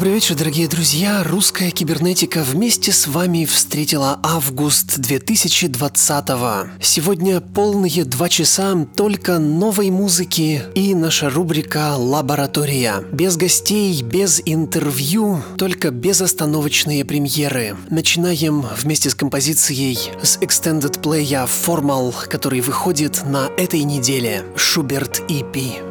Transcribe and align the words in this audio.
Добрый 0.00 0.14
вечер, 0.14 0.34
дорогие 0.34 0.66
друзья. 0.66 1.22
Русская 1.22 1.70
кибернетика 1.70 2.42
вместе 2.42 2.90
с 2.90 3.06
вами 3.06 3.44
встретила 3.44 4.18
август 4.22 4.98
2020 4.98 6.30
-го. 6.30 6.70
Сегодня 6.80 7.42
полные 7.42 8.06
два 8.06 8.30
часа 8.30 8.86
только 8.96 9.38
новой 9.38 9.90
музыки 9.90 10.62
и 10.74 10.94
наша 10.94 11.28
рубрика 11.28 11.96
«Лаборатория». 11.96 13.04
Без 13.12 13.36
гостей, 13.36 14.00
без 14.00 14.40
интервью, 14.46 15.42
только 15.58 15.90
безостановочные 15.90 17.04
премьеры. 17.04 17.76
Начинаем 17.90 18.64
вместе 18.82 19.10
с 19.10 19.14
композицией 19.14 19.98
с 20.22 20.38
Extended 20.38 20.98
Play 21.02 21.46
Formal, 21.46 22.14
который 22.26 22.62
выходит 22.62 23.22
на 23.26 23.50
этой 23.58 23.82
неделе. 23.82 24.44
Шуберт 24.56 25.20
EP. 25.28 25.89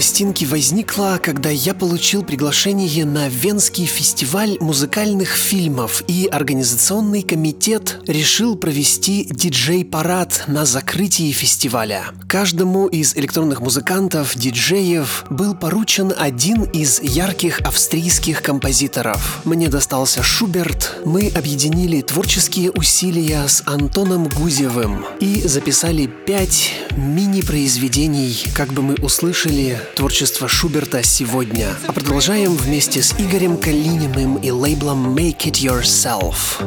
Пластинки 0.00 0.46
возникла, 0.46 1.20
когда 1.22 1.50
я 1.50 1.74
получил 1.74 2.22
приглашение 2.22 3.04
на 3.04 3.28
Венский 3.28 3.84
фестиваль 3.84 4.56
музыкальных 4.58 5.28
фильмов, 5.28 6.02
и 6.08 6.26
организационный 6.26 7.20
комитет 7.20 8.00
решил 8.06 8.56
провести 8.56 9.26
диджей-парад 9.26 10.44
на 10.46 10.64
закрытии 10.64 11.30
фестиваля. 11.32 12.14
Каждому 12.30 12.86
из 12.86 13.16
электронных 13.16 13.60
музыкантов, 13.60 14.36
диджеев, 14.36 15.24
был 15.30 15.56
поручен 15.56 16.14
один 16.16 16.62
из 16.62 17.02
ярких 17.02 17.58
австрийских 17.62 18.40
композиторов. 18.40 19.40
Мне 19.44 19.66
достался 19.66 20.22
Шуберт, 20.22 21.00
мы 21.04 21.26
объединили 21.26 22.02
творческие 22.02 22.70
усилия 22.70 23.48
с 23.48 23.64
Антоном 23.66 24.28
Гузевым 24.28 25.04
и 25.18 25.42
записали 25.42 26.06
пять 26.06 26.72
мини-произведений, 26.96 28.44
как 28.54 28.68
бы 28.68 28.82
мы 28.82 28.94
услышали 29.02 29.80
творчество 29.96 30.46
Шуберта 30.46 31.02
сегодня, 31.02 31.70
а 31.88 31.92
продолжаем 31.92 32.54
вместе 32.54 33.02
с 33.02 33.12
Игорем 33.14 33.56
Калининым 33.56 34.36
и 34.36 34.52
лейблом 34.52 35.16
Make 35.16 35.46
It 35.46 35.54
Yourself. 35.54 36.60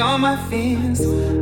All 0.00 0.16
my 0.16 0.36
fears, 0.48 1.00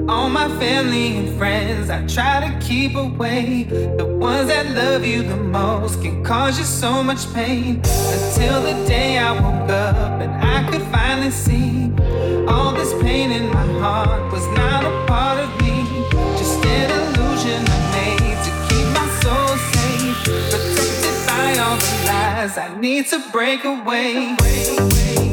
all 0.08 0.30
my 0.30 0.48
family 0.58 1.18
and 1.18 1.36
friends. 1.36 1.90
I 1.90 2.06
try 2.06 2.40
to 2.48 2.66
keep 2.66 2.96
away. 2.96 3.64
The 3.64 4.06
ones 4.06 4.48
that 4.48 4.74
love 4.74 5.04
you 5.04 5.22
the 5.22 5.36
most 5.36 6.00
can 6.00 6.24
cause 6.24 6.58
you 6.58 6.64
so 6.64 7.02
much 7.02 7.30
pain. 7.34 7.76
Until 7.76 8.62
the 8.62 8.72
day 8.88 9.18
I 9.18 9.32
woke 9.32 9.70
up 9.70 10.22
and 10.22 10.32
I 10.42 10.70
could 10.70 10.82
finally 10.90 11.30
see 11.30 11.92
all 12.48 12.72
this 12.72 12.94
pain 13.02 13.30
in 13.30 13.52
my 13.52 13.66
heart 13.80 14.32
was 14.32 14.46
not 14.56 14.84
a 14.84 15.06
part 15.06 15.38
of 15.38 15.50
me. 15.60 15.84
Just 16.38 16.64
an 16.64 16.90
illusion 17.00 17.62
I 17.68 17.78
made 17.96 18.38
to 18.46 18.52
keep 18.68 18.86
my 18.98 19.08
soul 19.20 19.50
safe, 19.72 20.24
protected 20.50 21.26
by 21.26 21.58
all 21.62 21.76
the 21.76 21.92
lies 22.06 22.56
I 22.56 22.74
need 22.80 23.06
to 23.08 23.22
break 23.32 23.64
away. 23.64 24.34
side, 24.38 25.27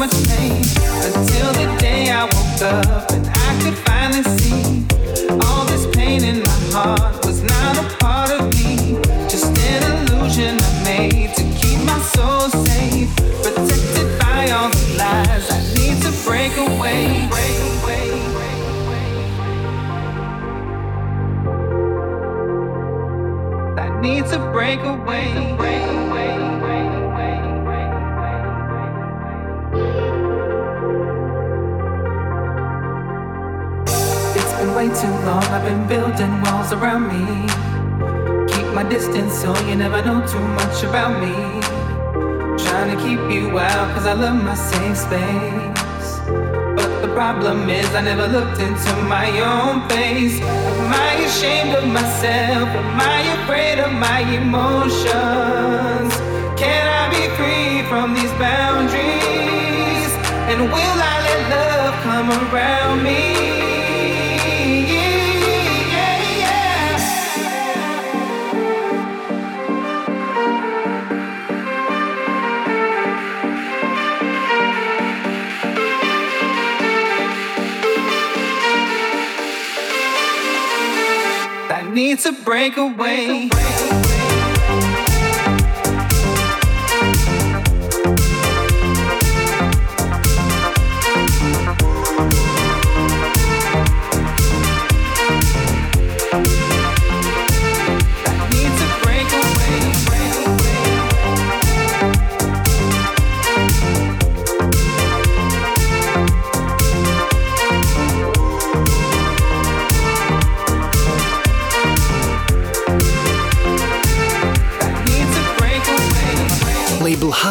much 0.00 0.28
pain. 0.28 0.62
Until 1.04 1.52
the 1.60 1.76
day 1.78 2.10
I 2.10 2.24
woke 2.24 2.62
up 2.62 3.10
and 3.12 3.26
I 3.28 3.50
could 3.60 3.76
finally 3.84 4.22
see 4.38 4.86
all 5.44 5.66
this 5.66 5.86
pain 5.94 6.24
in 6.24 6.42
my 6.42 6.58
heart 6.72 7.26
was 7.26 7.42
not 7.42 7.76
a 7.76 7.86
part 7.98 8.30
of 8.30 8.48
me, 8.56 8.96
just 9.28 9.52
an 9.58 9.82
illusion 9.92 10.56
I 10.58 10.84
made 10.84 11.34
to 11.34 11.42
keep 11.60 11.80
my 11.84 12.00
soul 12.14 12.48
safe, 12.64 13.14
protected 13.42 14.08
by 14.20 14.50
all 14.52 14.70
the 14.70 14.94
lies. 14.96 15.46
I 15.50 15.60
need 15.76 16.00
to 16.04 16.12
break 16.24 16.56
away. 16.56 17.28
I 23.76 24.00
need 24.00 24.24
to 24.32 24.38
break 24.50 24.80
away. 24.80 25.79
Long. 35.24 35.44
I've 35.44 35.64
been 35.64 35.86
building 35.86 36.40
walls 36.42 36.72
around 36.72 37.08
me. 37.12 37.24
Keep 38.52 38.68
my 38.74 38.84
distance 38.88 39.34
so 39.34 39.56
you 39.66 39.76
never 39.76 40.02
know 40.04 40.24
too 40.26 40.46
much 40.60 40.82
about 40.82 41.20
me. 41.20 41.34
Trying 42.64 42.90
to 42.94 42.98
keep 43.04 43.20
you 43.30 43.58
out 43.58 43.94
cause 43.94 44.06
I 44.06 44.14
love 44.14 44.42
my 44.42 44.54
safe 44.54 44.96
space. 44.96 46.08
But 46.76 46.90
the 47.02 47.12
problem 47.14 47.68
is 47.68 47.88
I 47.94 48.02
never 48.02 48.26
looked 48.26 48.60
into 48.60 48.92
my 49.16 49.28
own 49.40 49.88
face. 49.88 50.40
Am 50.40 50.92
I 50.92 51.12
ashamed 51.28 51.74
of 51.76 51.86
myself? 51.86 52.68
Am 52.68 53.00
I 53.00 53.20
afraid 53.38 53.78
of 53.78 53.92
my 53.92 54.20
emotions? 54.40 56.12
Can 56.62 56.84
I 57.00 57.04
be 57.16 57.24
free 57.38 57.82
from 57.90 58.14
these 58.14 58.32
boundaries? 58.38 60.12
And 60.50 60.60
will 60.74 60.98
I 61.12 61.16
let 61.26 61.40
love 61.56 61.94
come 62.06 62.28
around 62.30 63.02
me? 63.02 63.59
needs 82.10 82.26
a 82.26 82.32
breakaway. 82.32 83.69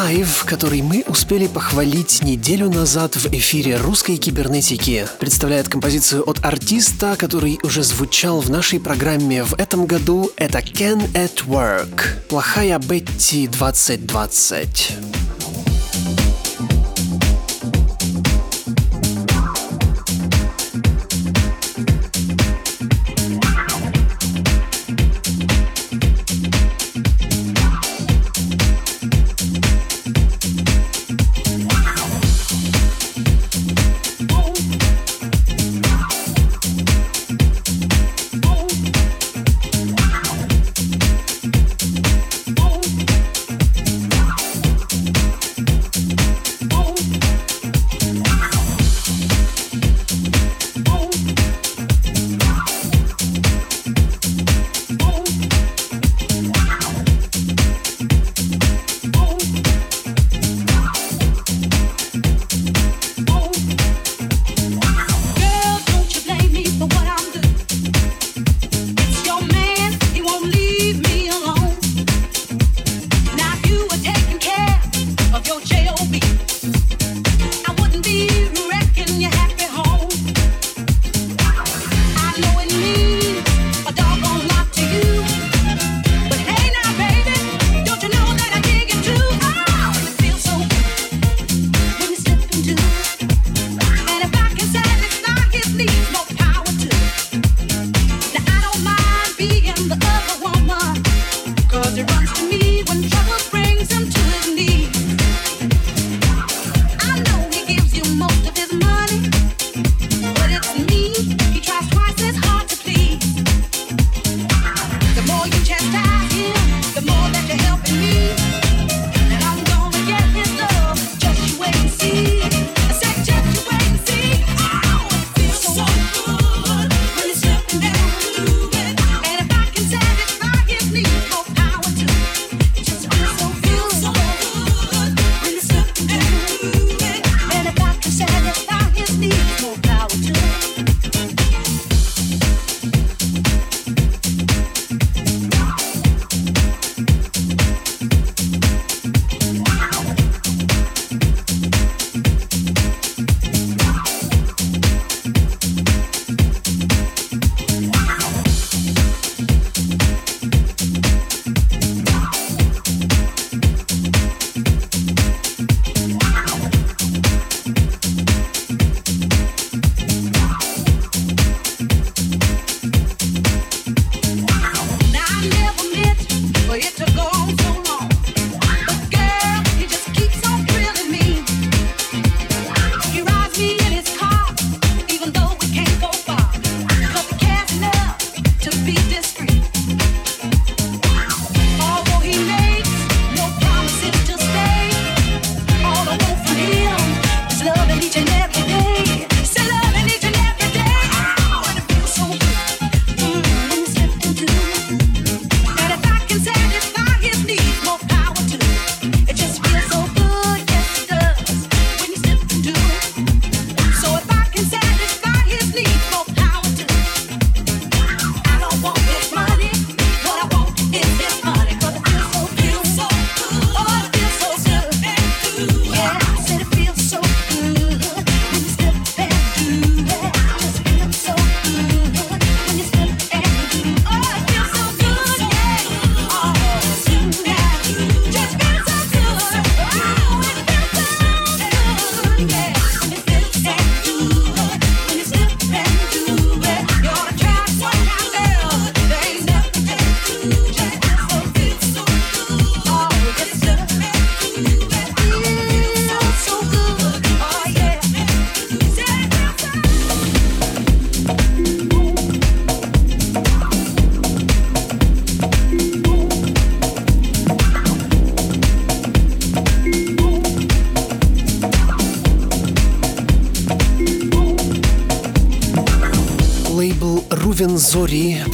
Hive, 0.00 0.46
который 0.46 0.80
мы 0.80 1.04
успели 1.08 1.46
похвалить 1.46 2.22
неделю 2.22 2.70
назад 2.70 3.16
в 3.16 3.26
эфире 3.34 3.76
русской 3.76 4.16
кибернетики, 4.16 5.06
представляет 5.18 5.68
композицию 5.68 6.22
от 6.26 6.42
артиста, 6.42 7.16
который 7.18 7.58
уже 7.62 7.82
звучал 7.82 8.40
в 8.40 8.48
нашей 8.48 8.80
программе 8.80 9.44
в 9.44 9.52
этом 9.54 9.84
году. 9.84 10.30
Это 10.36 10.60
Ken 10.60 11.02
at 11.12 11.44
Work. 11.46 12.28
Плохая 12.30 12.78
Бетти 12.78 13.46
2020. 13.46 15.29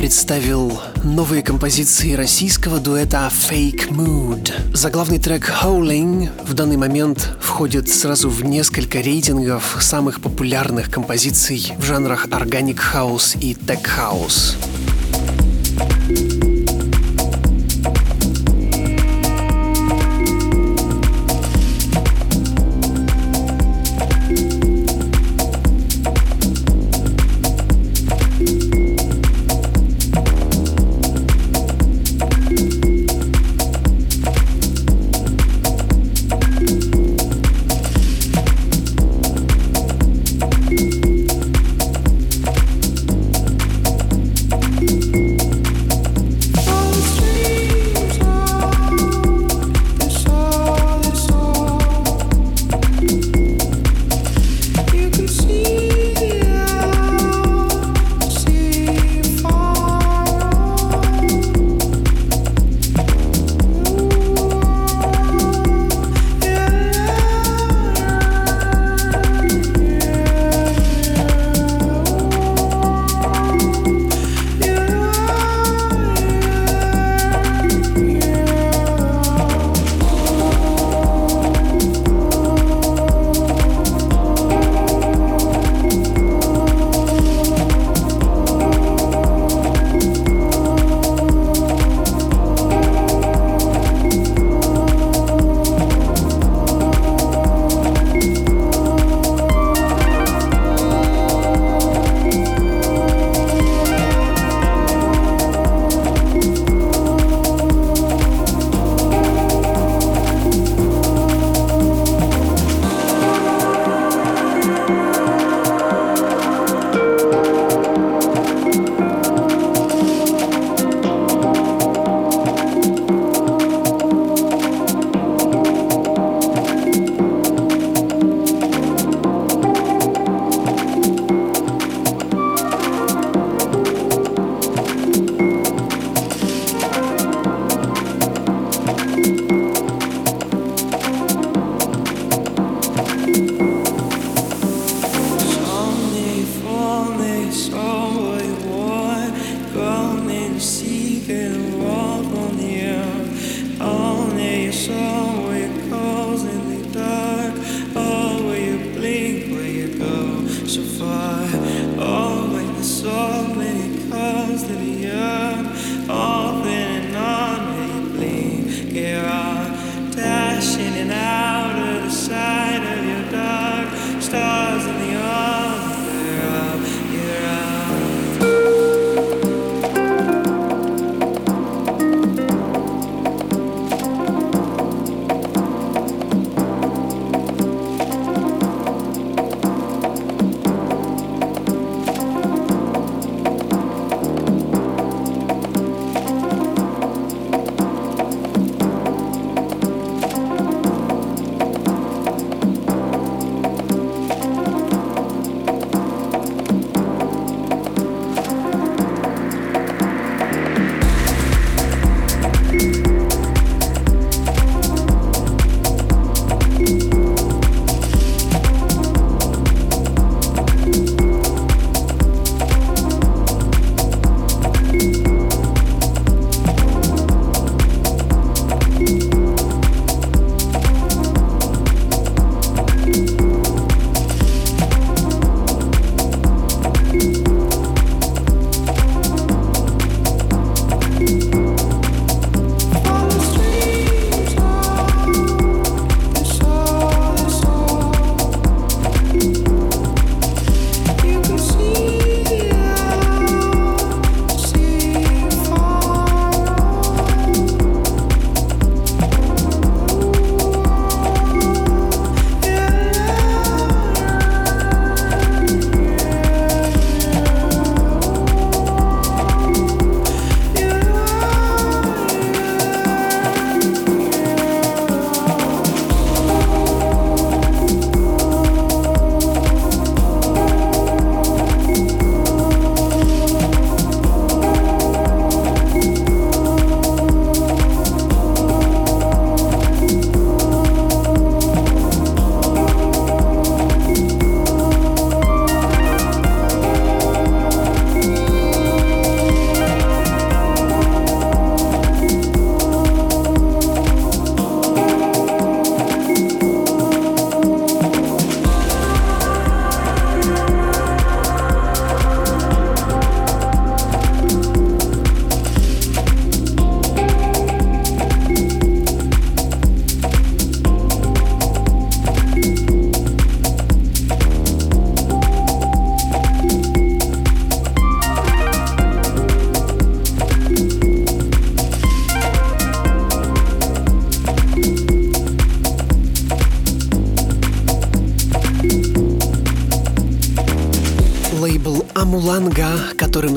Представил 0.07 0.81
новые 1.03 1.43
композиции 1.43 2.13
российского 2.13 2.79
дуэта 2.79 3.29
Fake 3.29 3.89
Mood. 3.91 4.53
Заглавный 4.73 5.19
трек 5.19 5.51
Howling 5.51 6.31
в 6.47 6.55
данный 6.55 6.77
момент 6.77 7.37
входит 7.41 7.89
сразу 7.89 8.31
в 8.31 8.45
несколько 8.45 9.01
рейтингов 9.01 9.77
самых 9.81 10.21
популярных 10.21 10.93
композиций 10.93 11.73
в 11.77 11.83
жанрах 11.83 12.29
Organic 12.29 12.79
House 12.95 13.37
и 13.41 13.55
Tech 13.55 13.83
House. 13.99 14.55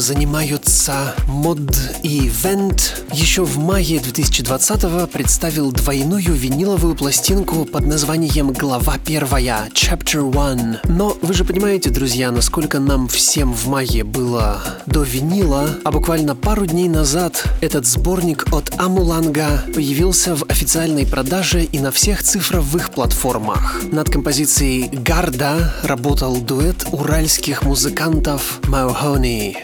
Занимаются 0.09 1.13
мод 1.27 1.59
и 2.01 2.31
Вент, 2.43 3.03
еще 3.13 3.43
в 3.43 3.59
мае 3.59 3.99
2020 3.99 5.07
представил 5.11 5.71
двойную 5.71 6.33
виниловую 6.33 6.95
пластинку 6.95 7.65
под 7.65 7.85
названием 7.85 8.51
«Глава 8.51 8.95
первая» 9.05 9.69
Chapter 9.71 10.27
One. 10.31 10.79
Но 10.85 11.15
вы 11.21 11.35
же 11.35 11.45
понимаете, 11.45 11.91
друзья, 11.91 12.31
насколько 12.31 12.79
нам 12.79 13.07
всем 13.07 13.53
в 13.53 13.67
мае 13.67 14.03
было 14.03 14.63
до 14.87 15.03
винила, 15.03 15.69
а 15.83 15.91
буквально 15.91 16.35
пару 16.35 16.65
дней 16.65 16.89
назад 16.89 17.43
этот 17.61 17.85
сборник 17.85 18.51
от 18.51 18.71
Амуланга 18.79 19.63
появился 19.75 20.35
в 20.35 20.43
официальной 20.49 21.05
продаже 21.05 21.65
и 21.65 21.77
на 21.77 21.91
всех 21.91 22.23
цифровых 22.23 22.89
платформах. 22.89 23.83
Над 23.91 24.09
композицией 24.09 24.89
«Гарда» 24.89 25.75
работал 25.83 26.37
дуэт 26.37 26.87
уральских 26.91 27.61
музыкантов 27.61 28.59
Mahoney. 28.63 29.57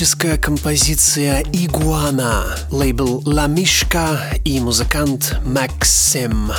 Этническая 0.00 0.38
композиция 0.38 1.42
«Игуана», 1.52 2.46
лейбл 2.70 3.22
«Ла 3.26 3.46
Мишка» 3.48 4.18
и 4.46 4.58
музыкант 4.58 5.36
Максим. 5.44 6.52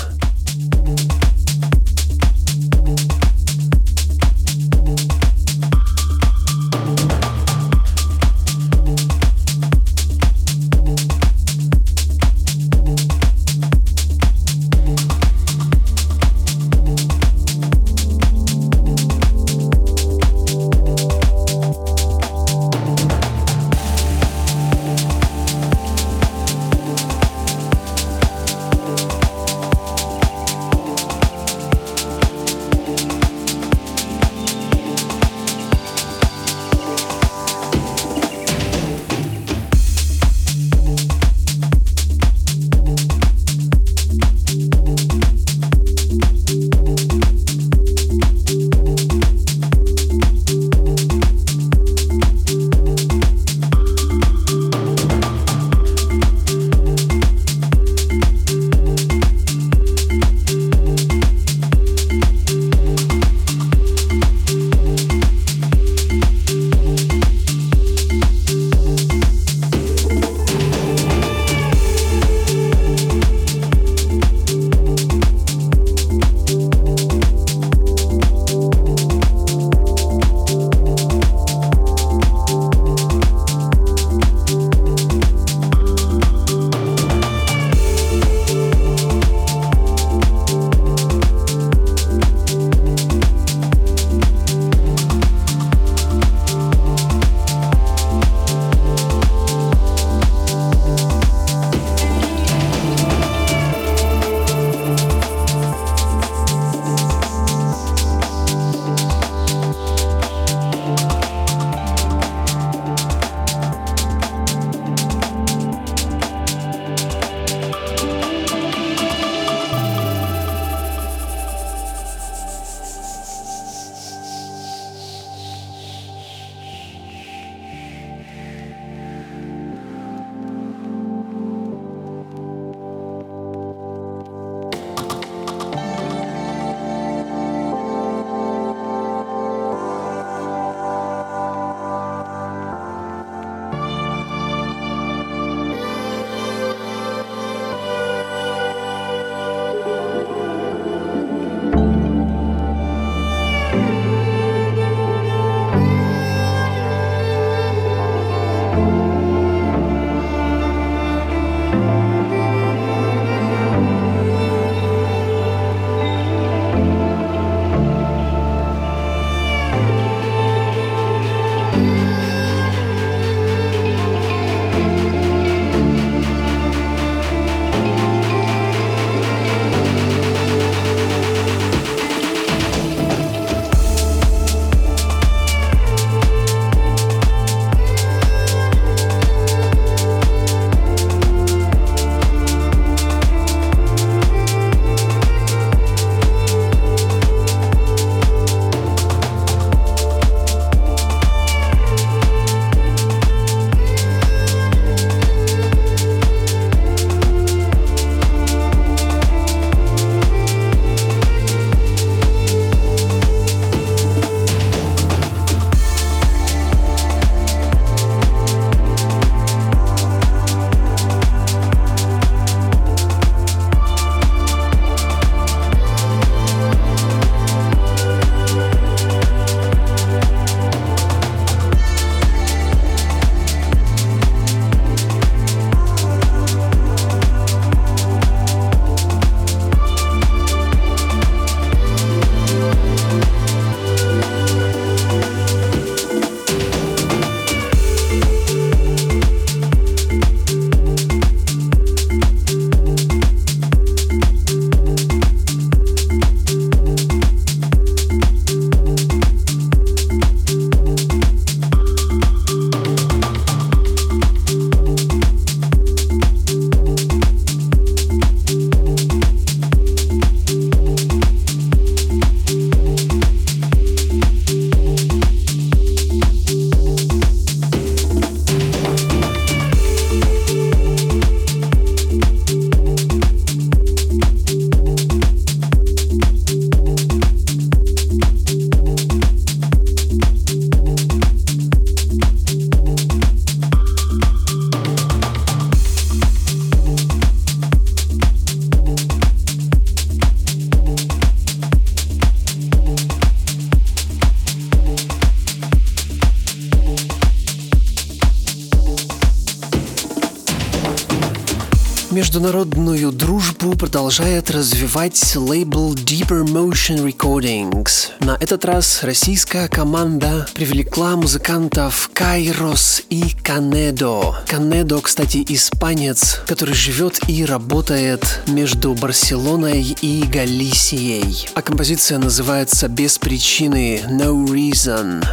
Продолжает 314.12 314.52
развивать 314.52 315.36
лейбл 315.38 315.94
Deeper 315.94 316.44
Motion 316.44 317.10
Recordings. 317.10 318.10
На 318.20 318.36
этот 318.42 318.66
раз 318.66 319.04
российская 319.04 319.70
команда 319.70 320.46
привлекла 320.54 321.16
музыкантов 321.16 322.10
Кайрос 322.14 323.04
и 323.10 323.24
Канедо. 323.42 324.36
Канедо, 324.50 325.00
кстати, 325.00 325.46
испанец, 325.48 326.42
который 326.46 326.76
живет 326.76 327.22
и 327.30 327.46
работает 327.46 328.42
между 328.48 328.94
Барселоной 328.96 329.96
и 330.02 330.24
Галисией. 330.24 331.48
А 331.56 331.62
композиция 331.62 332.18
называется 332.18 332.90
«Без 332.90 333.18
причины» 333.18 334.02
«No 334.10 334.46
Reason». 334.46 335.24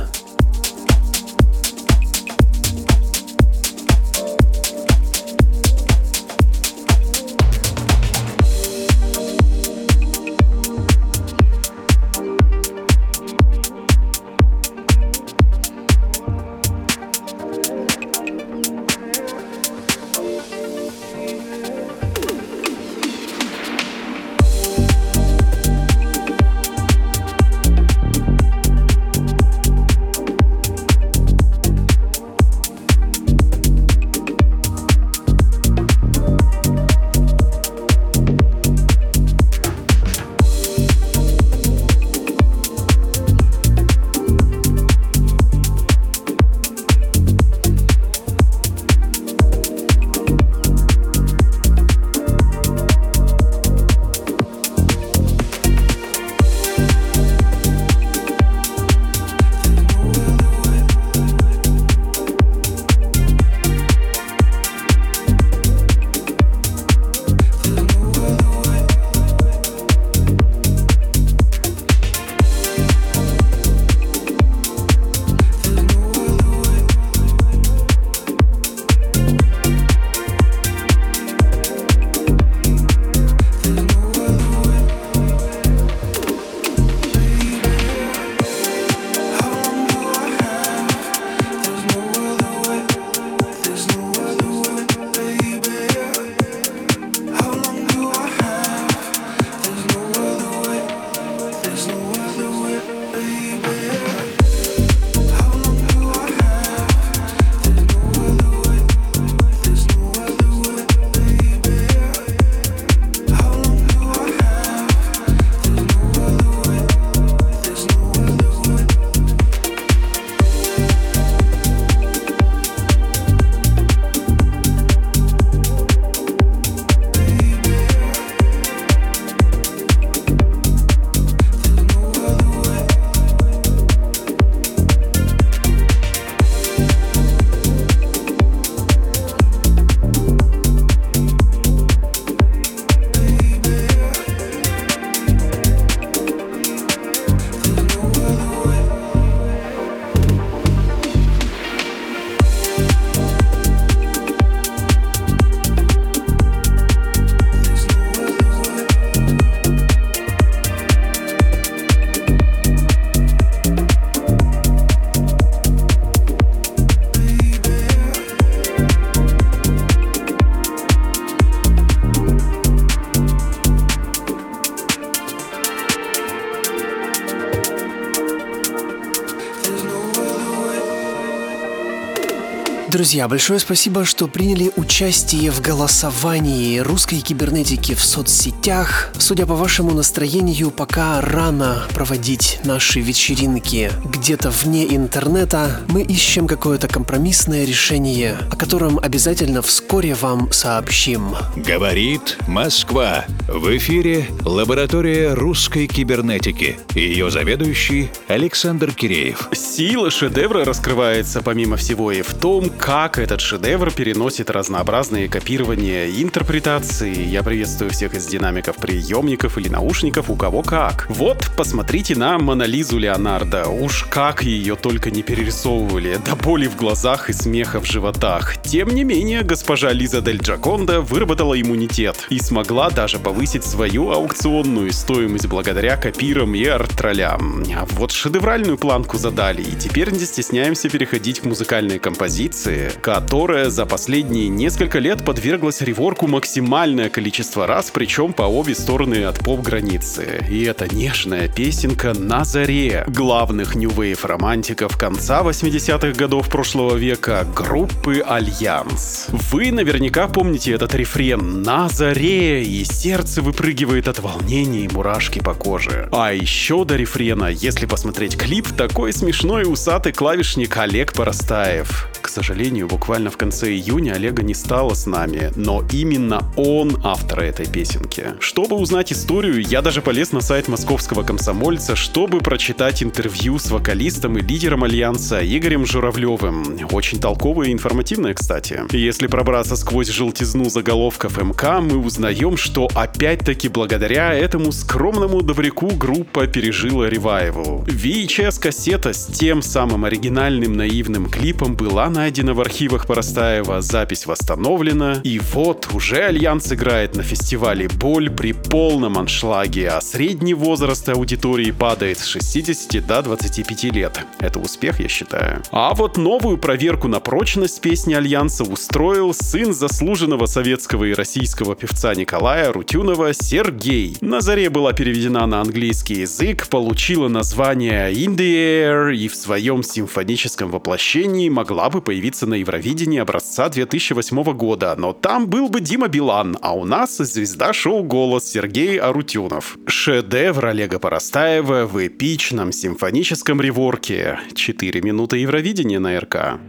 Друзья, 183.08 183.26
большое 183.26 183.58
спасибо, 183.58 184.04
что 184.04 184.28
приняли 184.28 184.70
участие 184.76 185.50
в 185.50 185.62
голосовании 185.62 186.78
русской 186.80 187.20
кибернетики 187.20 187.94
в 187.94 188.04
соцсетях. 188.04 189.14
Судя 189.18 189.46
по 189.46 189.54
вашему 189.54 189.92
настроению, 189.92 190.70
пока 190.70 191.18
рано 191.22 191.84
проводить 191.94 192.60
наши 192.64 193.00
вечеринки 193.00 193.90
где-то 194.04 194.50
вне 194.50 194.94
интернета. 194.94 195.80
Мы 195.88 196.02
ищем 196.02 196.46
какое-то 196.46 196.86
компромиссное 196.86 197.64
решение, 197.64 198.36
о 198.52 198.56
котором 198.56 198.98
обязательно 198.98 199.62
вскоре 199.62 200.12
вам 200.12 200.52
сообщим. 200.52 201.34
Говорит 201.56 202.36
Москва. 202.46 203.24
В 203.48 203.74
эфире 203.78 204.26
лаборатория 204.44 205.32
русской 205.32 205.86
кибернетики. 205.86 206.78
Ее 206.94 207.30
заведующий 207.30 208.10
Александр 208.28 208.92
Киреев. 208.92 209.48
Сила 209.54 210.10
шедевра 210.10 210.66
раскрывается, 210.66 211.40
помимо 211.40 211.78
всего, 211.78 212.12
и 212.12 212.20
в 212.20 212.34
том, 212.34 212.68
как 212.68 213.18
этот 213.18 213.40
шедевр 213.40 213.90
переносит 213.90 214.50
разнообразные 214.50 215.30
копирования 215.30 216.04
и 216.04 216.22
интерпретации. 216.22 217.24
Я 217.24 217.42
приветствую 217.42 217.90
всех 217.90 218.12
из 218.12 218.26
динамиков 218.26 218.76
приемников 218.76 219.56
или 219.56 219.70
наушников, 219.70 220.28
у 220.28 220.36
кого 220.36 220.60
как. 220.60 221.06
Вот, 221.08 221.48
посмотрите 221.56 222.16
на 222.16 222.36
Монолизу 222.36 222.98
Леонардо. 222.98 223.66
Уж 223.66 224.04
как 224.10 224.42
ее 224.42 224.76
только 224.76 225.10
не 225.10 225.22
перерисовывали, 225.22 226.20
до 226.22 226.36
боли 226.36 226.66
в 226.66 226.76
глазах 226.76 227.30
и 227.30 227.32
смеха 227.32 227.80
в 227.80 227.86
животах. 227.86 228.60
Тем 228.60 228.90
не 228.90 229.04
менее, 229.04 229.42
госпожа 229.42 229.90
Лиза 229.90 230.20
Дель 230.20 230.42
Джаконда 230.42 231.00
выработала 231.00 231.58
иммунитет 231.58 232.26
и 232.28 232.38
смогла 232.40 232.90
даже 232.90 233.18
повысить 233.18 233.37
свою 233.46 234.10
аукционную 234.10 234.92
стоимость 234.92 235.46
благодаря 235.46 235.96
копирам 235.96 236.54
и 236.54 236.64
арт-троллям. 236.64 237.64
А 237.74 237.86
вот 237.92 238.10
шедевральную 238.10 238.76
планку 238.76 239.16
задали, 239.16 239.62
и 239.62 239.76
теперь 239.76 240.10
не 240.10 240.24
стесняемся 240.24 240.88
переходить 240.88 241.40
к 241.40 241.44
музыкальной 241.44 241.98
композиции, 241.98 242.90
которая 243.00 243.70
за 243.70 243.86
последние 243.86 244.48
несколько 244.48 244.98
лет 244.98 245.24
подверглась 245.24 245.80
rework 245.80 246.20
у 246.20 246.26
максимальное 246.26 247.08
количество 247.08 247.66
раз, 247.66 247.90
причем 247.92 248.32
по 248.32 248.42
обе 248.42 248.74
стороны 248.74 249.24
от 249.24 249.38
поп-границы. 249.38 250.44
И 250.50 250.64
это 250.64 250.92
нежная 250.92 251.48
песенка 251.48 252.14
«На 252.14 252.44
заре» 252.44 253.04
главных 253.06 253.76
New 253.76 253.90
Wave 253.90 254.26
романтиков 254.26 254.96
конца 254.96 255.42
80-х 255.42 256.18
годов 256.18 256.48
прошлого 256.48 256.96
века 256.96 257.46
группы 257.54 258.20
«Альянс». 258.26 259.26
Вы 259.52 259.70
наверняка 259.70 260.26
помните 260.26 260.72
этот 260.72 260.94
рефрен 260.94 261.62
«На 261.62 261.88
заре» 261.88 262.64
и 262.64 262.84
сердце 262.84 263.27
выпрыгивает 263.36 264.08
от 264.08 264.18
волнения 264.20 264.84
и 264.84 264.88
мурашки 264.88 265.40
по 265.40 265.52
коже. 265.54 266.08
А 266.12 266.32
еще 266.32 266.84
до 266.84 266.96
рефрена, 266.96 267.46
если 267.46 267.84
посмотреть 267.84 268.36
клип, 268.38 268.68
такой 268.68 269.12
смешной 269.12 269.64
усатый 269.70 270.12
клавишник 270.12 270.76
Олег 270.76 271.12
Поростаев. 271.12 272.08
к 272.22 272.28
сожалению, 272.28 272.88
буквально 272.88 273.30
в 273.30 273.36
конце 273.36 273.70
июня 273.70 274.12
Олега 274.12 274.42
не 274.42 274.54
стало 274.54 274.94
с 274.94 275.06
нами, 275.06 275.52
но 275.56 275.82
именно 275.92 276.42
он 276.56 277.00
автор 277.04 277.40
этой 277.40 277.66
песенки. 277.66 278.26
Чтобы 278.40 278.76
узнать 278.76 279.12
историю, 279.12 279.60
я 279.60 279.82
даже 279.82 280.02
полез 280.02 280.32
на 280.32 280.40
сайт 280.40 280.68
московского 280.68 281.22
комсомольца, 281.22 281.96
чтобы 281.96 282.40
прочитать 282.40 283.02
интервью 283.02 283.58
с 283.58 283.70
вокалистом 283.70 284.38
и 284.38 284.42
лидером 284.42 284.84
Альянса 284.84 285.40
Игорем 285.42 285.86
Журавлевым. 285.86 286.78
Очень 286.92 287.20
толковое 287.20 287.68
и 287.68 287.72
информативное, 287.72 288.34
кстати. 288.34 288.82
Если 288.92 289.26
пробраться 289.26 289.76
сквозь 289.76 290.08
желтизну 290.08 290.68
заголовков 290.68 291.42
МК, 291.42 291.80
мы 291.80 291.98
узнаем, 291.98 292.56
что 292.56 292.88
опять-таки 293.18 293.68
благодаря 293.68 294.32
этому 294.32 294.70
скромному 294.70 295.42
добряку 295.42 295.88
группа 295.88 296.46
пережила 296.46 297.08
revival. 297.08 297.84
VHS-кассета 297.88 299.12
с 299.12 299.26
тем 299.26 299.60
самым 299.60 300.04
оригинальным 300.04 300.74
наивным 300.74 301.28
клипом 301.28 301.74
была 301.74 302.08
найдена 302.10 302.54
в 302.54 302.60
архивах 302.60 303.08
Поростаева, 303.08 303.80
запись 303.80 304.26
восстановлена, 304.26 305.20
и 305.24 305.40
вот 305.52 305.88
уже 305.92 306.26
Альянс 306.26 306.72
играет 306.72 307.16
на 307.16 307.24
фестивале 307.24 307.88
«Боль» 307.88 308.30
при 308.30 308.52
полном 308.52 309.18
аншлаге, 309.18 309.88
а 309.88 310.00
средний 310.00 310.54
возраст 310.54 311.08
аудитории 311.08 311.72
падает 311.72 312.20
с 312.20 312.26
60 312.26 313.04
до 313.04 313.22
25 313.22 313.84
лет. 313.94 314.20
Это 314.38 314.60
успех, 314.60 315.00
я 315.00 315.08
считаю. 315.08 315.62
А 315.72 315.92
вот 315.94 316.18
новую 316.18 316.56
проверку 316.56 317.08
на 317.08 317.18
прочность 317.18 317.80
песни 317.80 318.14
Альянса 318.14 318.62
устроил 318.62 319.34
сын 319.34 319.74
заслуженного 319.74 320.46
советского 320.46 321.02
и 321.06 321.14
российского 321.14 321.74
певца 321.74 322.14
Николая 322.14 322.72
Рутюнова 323.08 323.32
Сергей. 323.32 324.16
На 324.20 324.42
заре 324.42 324.68
была 324.68 324.92
переведена 324.92 325.46
на 325.46 325.62
английский 325.62 326.20
язык, 326.20 326.68
получила 326.68 327.28
название 327.28 328.12
In 328.12 328.36
the 328.36 328.84
Air 328.84 329.16
и 329.16 329.28
в 329.28 329.34
своем 329.34 329.82
симфоническом 329.82 330.70
воплощении 330.70 331.48
могла 331.48 331.88
бы 331.88 332.02
появиться 332.02 332.46
на 332.46 332.54
Евровидении 332.56 333.18
образца 333.18 333.70
2008 333.70 334.42
года, 334.52 334.94
но 334.98 335.14
там 335.14 335.48
был 335.48 335.70
бы 335.70 335.80
Дима 335.80 336.08
Билан, 336.08 336.58
а 336.60 336.76
у 336.76 336.84
нас 336.84 337.16
звезда 337.16 337.72
шоу 337.72 338.02
«Голос» 338.02 338.44
Сергей 338.44 338.98
Арутюнов. 338.98 339.78
Шедевр 339.86 340.66
Олега 340.66 340.98
Поростаева 340.98 341.86
в 341.86 342.06
эпичном 342.06 342.72
симфоническом 342.72 343.62
реворке. 343.62 344.38
4 344.54 345.00
минуты 345.00 345.38
Евровидения 345.38 345.98
на 345.98 346.20
РК. 346.20 346.60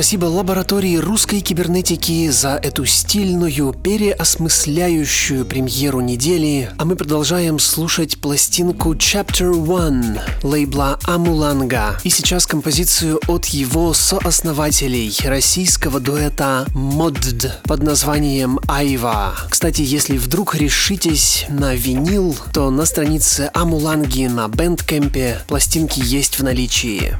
Спасибо 0.00 0.24
лаборатории 0.24 0.96
русской 0.96 1.40
кибернетики 1.40 2.30
за 2.30 2.52
эту 2.54 2.86
стильную, 2.86 3.74
переосмысляющую 3.74 5.44
премьеру 5.44 6.00
недели, 6.00 6.70
а 6.78 6.86
мы 6.86 6.96
продолжаем 6.96 7.58
слушать 7.58 8.18
пластинку 8.18 8.94
Chapter 8.94 9.52
One 9.52 10.18
лейбла 10.42 10.98
Амуланга 11.02 12.00
и 12.02 12.08
сейчас 12.08 12.46
композицию 12.46 13.20
от 13.28 13.44
его 13.48 13.92
сооснователей 13.92 15.14
российского 15.28 16.00
дуэта 16.00 16.64
Модд 16.72 17.60
под 17.64 17.82
названием 17.82 18.58
Айва. 18.68 19.34
Кстати, 19.50 19.82
если 19.82 20.16
вдруг 20.16 20.54
решитесь 20.54 21.44
на 21.50 21.74
винил, 21.74 22.34
то 22.54 22.70
на 22.70 22.86
странице 22.86 23.50
Амуланги 23.52 24.28
на 24.28 24.48
Бендкемпе 24.48 25.42
пластинки 25.46 26.00
есть 26.02 26.38
в 26.38 26.42
наличии. 26.42 27.18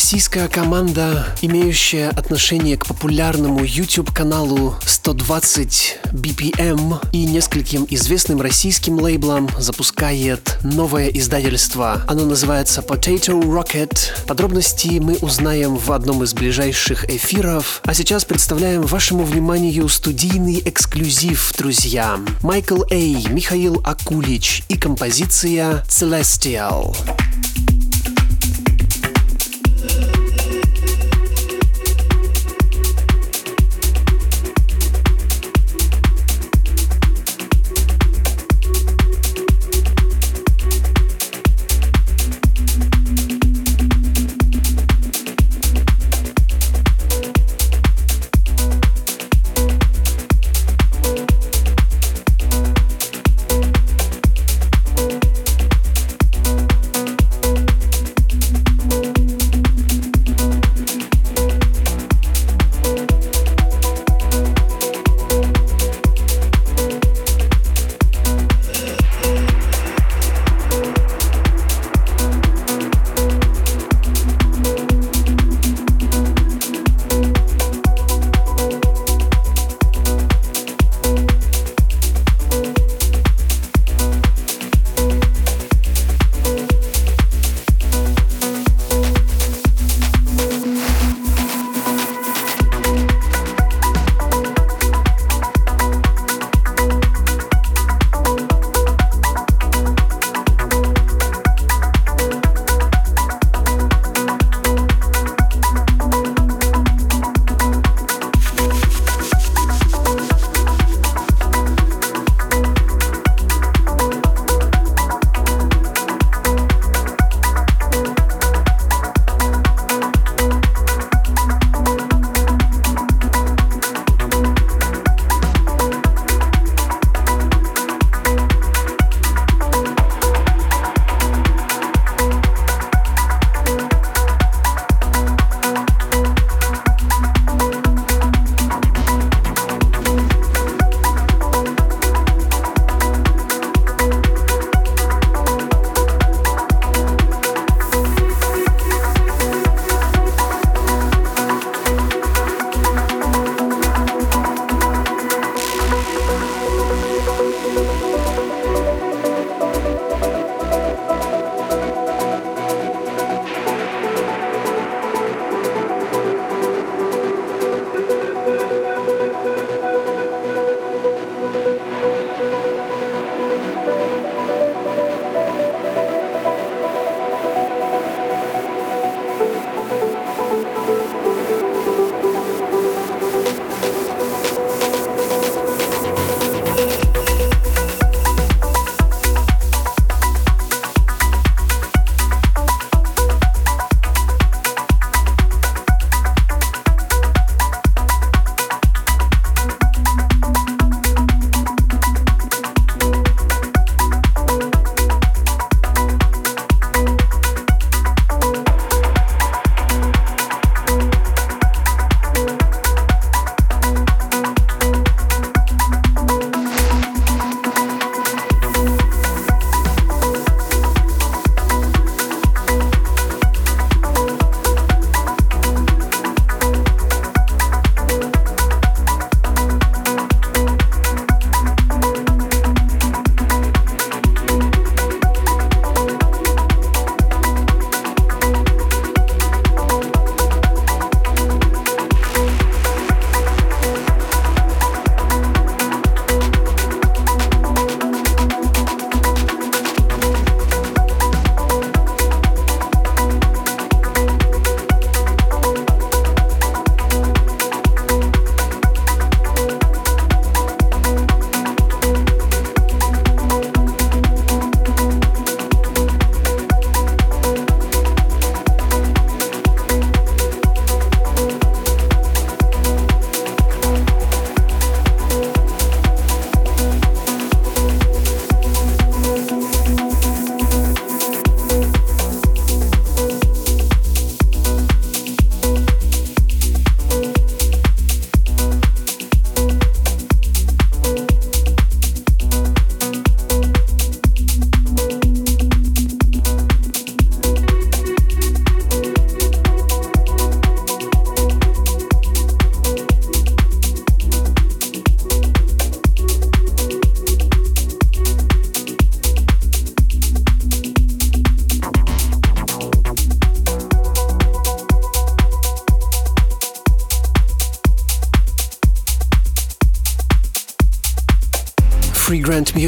Российская 0.00 0.48
команда, 0.48 1.26
имеющая 1.42 2.08
отношение 2.08 2.78
к 2.78 2.86
популярному 2.86 3.62
YouTube-каналу 3.62 4.74
120 4.86 5.98
BPM 6.14 7.06
и 7.12 7.26
нескольким 7.26 7.86
известным 7.90 8.40
российским 8.40 8.98
лейблам, 8.98 9.50
запускает 9.58 10.56
новое 10.62 11.08
издательство. 11.08 12.02
Оно 12.08 12.24
называется 12.24 12.80
Potato 12.80 13.38
Rocket. 13.42 14.24
Подробности 14.26 14.98
мы 15.00 15.16
узнаем 15.16 15.76
в 15.76 15.92
одном 15.92 16.22
из 16.22 16.32
ближайших 16.32 17.04
эфиров. 17.10 17.82
А 17.84 17.92
сейчас 17.92 18.24
представляем 18.24 18.80
вашему 18.80 19.24
вниманию 19.24 19.86
студийный 19.90 20.62
эксклюзив, 20.64 21.52
друзья. 21.58 22.18
Майкл 22.42 22.84
Эй, 22.88 23.28
Михаил 23.28 23.82
Акулич 23.84 24.62
и 24.70 24.78
композиция 24.78 25.84
Celestial. 25.90 26.96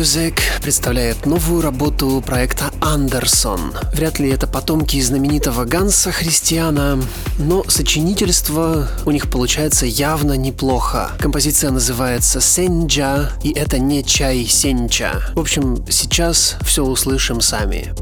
Music 0.02 0.34
представляет 0.60 1.26
новую 1.26 1.62
работу 1.62 2.20
проекта 2.26 2.72
Андерсон. 2.80 3.72
Вряд 3.92 4.18
ли 4.18 4.30
это 4.30 4.48
потомки 4.48 5.00
знаменитого 5.00 5.64
Ганса 5.64 6.10
Христиана, 6.10 6.98
но 7.38 7.62
сочинительство 7.68 8.88
у 9.06 9.12
них 9.12 9.30
получается 9.30 9.86
явно 9.86 10.32
неплохо. 10.32 11.12
Композиция 11.20 11.70
называется 11.70 12.40
Сенджа, 12.40 13.30
и 13.44 13.52
это 13.52 13.78
не 13.78 14.02
чай 14.02 14.44
Сенча. 14.44 15.22
В 15.36 15.38
общем, 15.38 15.84
сейчас 15.88 16.56
все 16.62 16.84
услышим 16.84 17.40
сами. 17.40 17.94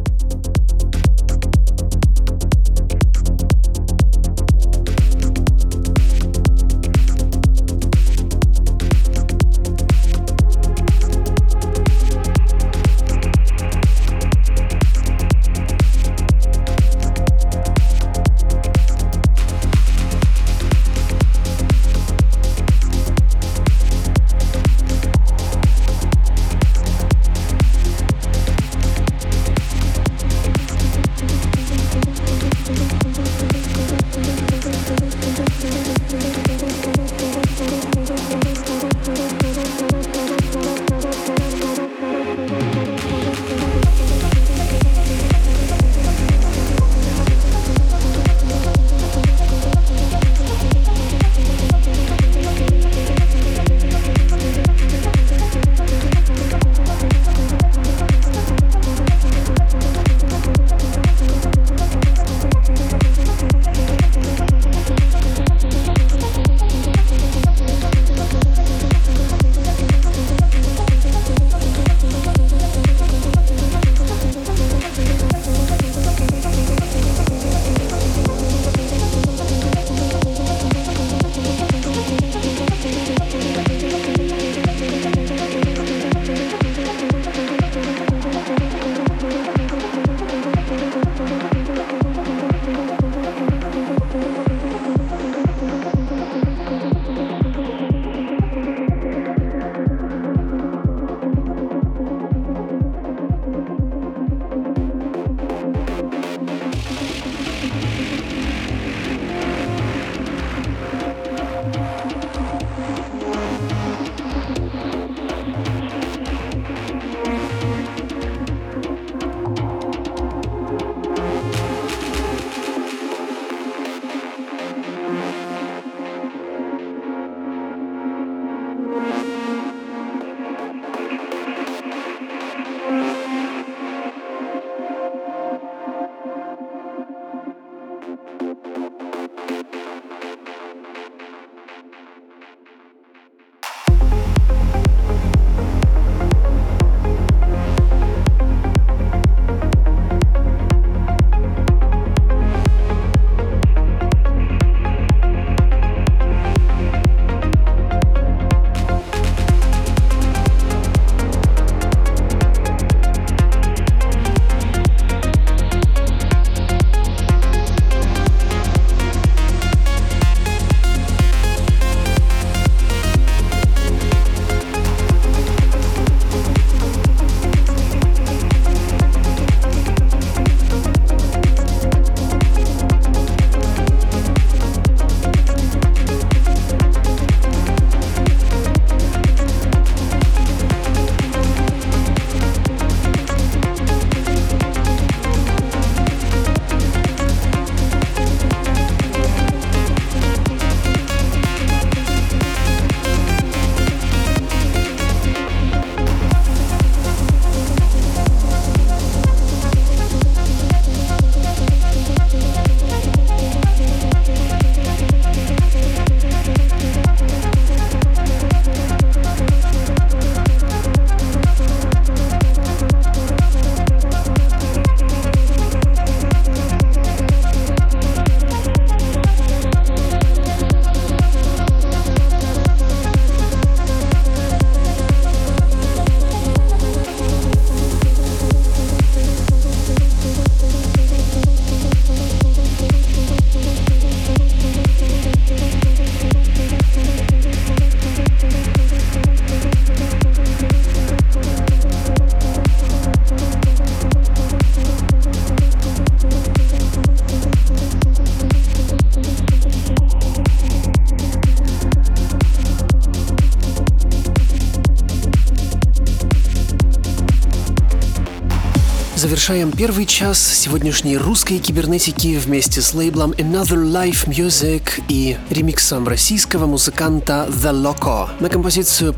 Завершаем 269.20 269.70
первый 269.70 270.06
час 270.06 270.40
сегодняшней 270.40 271.18
русской 271.18 271.58
кибернетики 271.58 272.38
вместе 272.38 272.80
с 272.80 272.94
лейблом 272.94 273.32
Another 273.32 273.76
Life 273.76 274.26
Music 274.26 275.02
и 275.10 275.36
ремиксом 275.50 276.08
российского 276.08 276.64
музыканта 276.64 277.46
The 277.50 277.70
Loco 277.70 278.30
на 278.40 278.48
композицию 278.48 279.12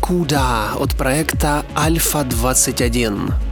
Kuda 0.00 0.80
от 0.80 0.96
проекта 0.96 1.64
Alpha 1.74 2.24
21. 2.24 3.47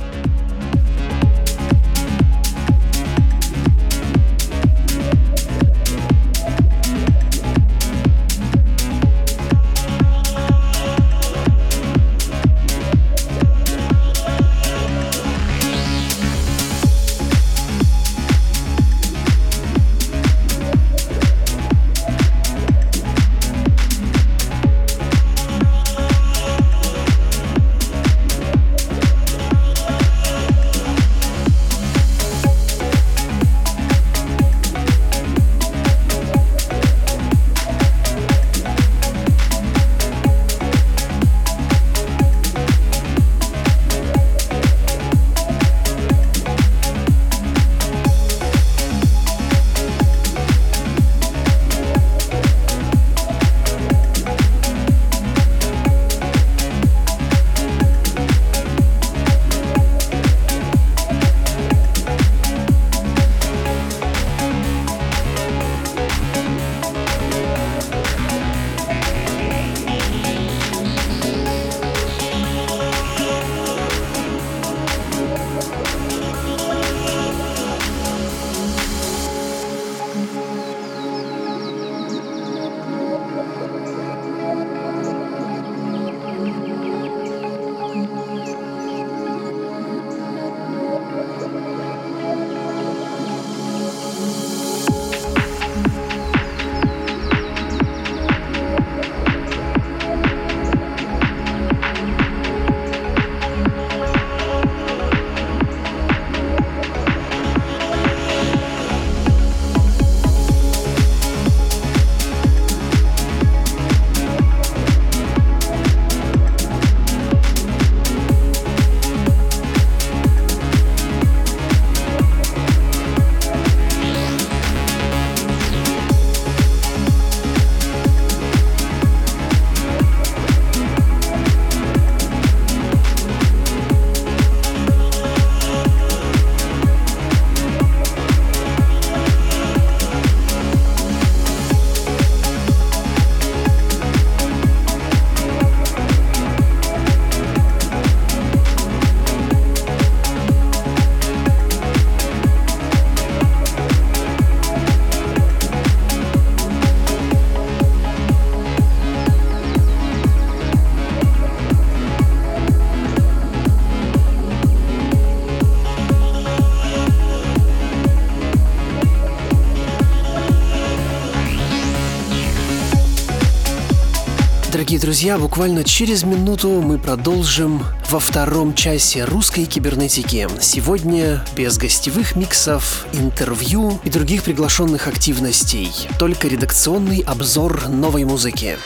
Друзья, 175.06 175.38
буквально 175.38 175.84
через 175.84 176.24
минуту 176.24 176.68
мы 176.68 176.98
продолжим 176.98 177.80
во 178.10 178.18
втором 178.18 178.74
часе 178.74 179.24
русской 179.24 179.64
кибернетики. 179.64 180.48
Сегодня 180.60 181.44
без 181.54 181.78
гостевых 181.78 182.34
миксов, 182.34 183.06
интервью 183.12 184.00
и 184.02 184.10
других 184.10 184.42
приглашенных 184.42 185.06
активностей. 185.06 185.92
Только 186.18 186.48
редакционный 186.48 187.20
обзор 187.20 187.86
новой 187.86 188.24
музыки. 188.24 188.78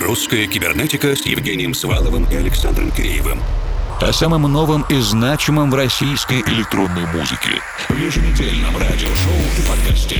Русская 0.00 0.48
кибернетика 0.48 1.14
с 1.14 1.24
Евгением 1.24 1.72
Сваловым 1.72 2.24
и 2.32 2.34
Александром 2.34 2.90
Киреевым. 2.90 3.40
О 4.00 4.12
самом 4.12 4.42
новом 4.42 4.84
и 4.90 4.98
значимом 4.98 5.70
в 5.70 5.76
российской 5.76 6.40
электронной 6.40 7.06
музыке. 7.14 7.62
В 7.88 7.96
еженедельном 7.96 8.76
радиошоу 8.76 9.38
и 9.56 9.68
подкасте. 9.68 10.18